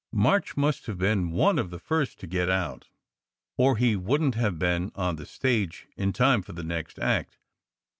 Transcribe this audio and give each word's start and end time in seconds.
"March 0.11 0.57
must 0.57 0.87
have 0.87 0.97
been 0.97 1.29
one 1.29 1.59
of 1.59 1.69
the 1.69 1.77
first 1.77 2.19
to 2.19 2.25
get 2.25 2.49
out, 2.49 2.87
or 3.55 3.77
he 3.77 3.95
wouldn 3.95 4.31
t 4.31 4.39
have 4.39 4.57
been 4.57 4.91
on 4.95 5.15
the 5.15 5.27
stage 5.27 5.87
in 5.95 6.11
time 6.11 6.41
for 6.41 6.53
the 6.53 6.63
next 6.63 6.97
act. 6.97 7.37